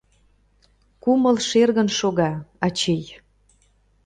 Кумыл 1.03 1.37
шергын 1.47 1.89
шога, 1.97 2.31
ачий!.. 2.65 3.03